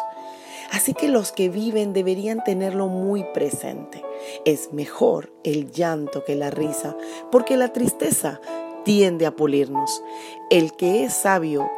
[0.72, 4.04] Así que los que viven deberían tenerlo muy presente.
[4.46, 6.96] Es mejor el llanto que la risa,
[7.32, 8.42] porque la tristeza
[8.84, 10.04] tiende a pulirnos.
[10.50, 11.70] El que es sabio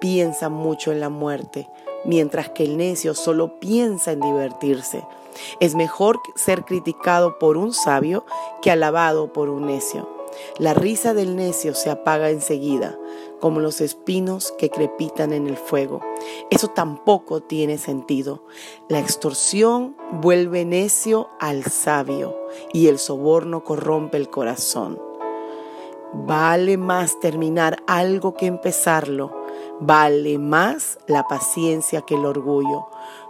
[0.00, 1.68] piensa mucho en la muerte,
[2.04, 5.04] mientras que el necio solo piensa en divertirse.
[5.60, 8.24] Es mejor ser criticado por un sabio
[8.62, 10.15] que alabado por un necio.
[10.58, 12.98] La risa del necio se apaga enseguida,
[13.40, 16.00] como los espinos que crepitan en el fuego.
[16.50, 18.44] Eso tampoco tiene sentido.
[18.88, 22.36] La extorsión vuelve necio al sabio
[22.72, 25.00] y el soborno corrompe el corazón.
[26.12, 29.44] Vale más terminar algo que empezarlo.
[29.80, 32.86] Vale más la paciencia que el orgullo.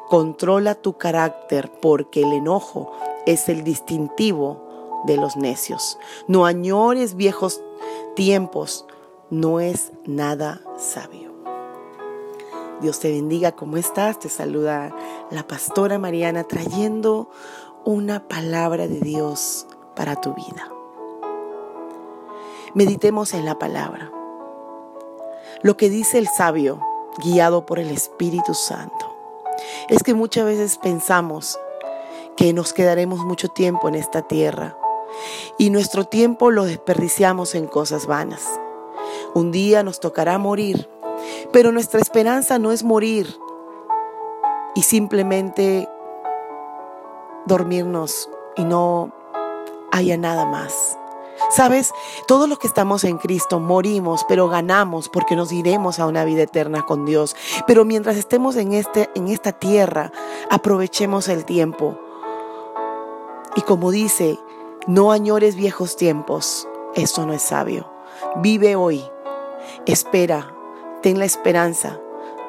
[0.08, 2.92] Controla tu carácter porque el enojo
[3.26, 4.65] es el distintivo
[5.04, 5.98] de los necios.
[6.26, 7.62] No añores viejos
[8.14, 8.86] tiempos,
[9.30, 11.34] no es nada sabio.
[12.80, 14.18] Dios te bendiga, ¿cómo estás?
[14.18, 14.94] Te saluda
[15.30, 17.30] la pastora Mariana trayendo
[17.84, 20.70] una palabra de Dios para tu vida.
[22.74, 24.12] Meditemos en la palabra.
[25.62, 26.80] Lo que dice el sabio,
[27.24, 29.16] guiado por el Espíritu Santo,
[29.88, 31.58] es que muchas veces pensamos
[32.36, 34.76] que nos quedaremos mucho tiempo en esta tierra
[35.58, 38.44] y nuestro tiempo lo desperdiciamos en cosas vanas.
[39.34, 40.88] Un día nos tocará morir,
[41.52, 43.38] pero nuestra esperanza no es morir
[44.74, 45.88] y simplemente
[47.46, 49.12] dormirnos y no
[49.92, 50.98] haya nada más.
[51.50, 51.92] Sabes,
[52.26, 56.42] todos los que estamos en Cristo morimos, pero ganamos porque nos iremos a una vida
[56.42, 57.36] eterna con Dios.
[57.66, 60.12] Pero mientras estemos en, este, en esta tierra,
[60.50, 61.98] aprovechemos el tiempo.
[63.54, 64.38] Y como dice
[64.86, 67.90] no añores viejos tiempos, eso no es sabio.
[68.36, 69.04] Vive hoy,
[69.84, 70.54] espera,
[71.02, 71.98] ten la esperanza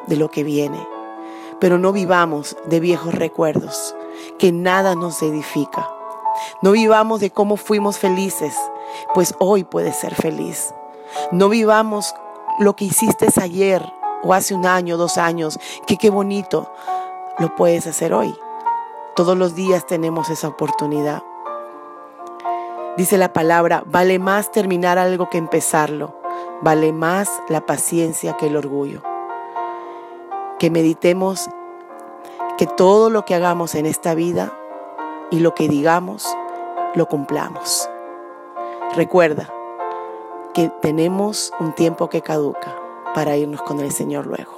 [0.06, 0.88] de lo que viene,
[1.60, 3.96] pero no vivamos de viejos recuerdos,
[4.38, 5.90] que nada nos edifica.
[6.62, 8.56] No vivamos de cómo fuimos felices,
[9.16, 10.74] pues hoy puedes ser feliz.
[11.32, 12.14] No vivamos
[12.60, 13.84] lo que hiciste ayer
[14.24, 16.72] o hace un año, dos años, que qué bonito,
[17.40, 18.36] lo puedes hacer hoy.
[19.16, 21.24] Todos los días tenemos esa oportunidad.
[22.98, 26.20] Dice la palabra, vale más terminar algo que empezarlo,
[26.62, 29.04] vale más la paciencia que el orgullo.
[30.58, 31.48] Que meditemos
[32.58, 34.52] que todo lo que hagamos en esta vida
[35.30, 36.26] y lo que digamos,
[36.96, 37.88] lo cumplamos.
[38.96, 39.54] Recuerda
[40.56, 42.76] que tenemos un tiempo que caduca
[43.14, 44.57] para irnos con el Señor luego.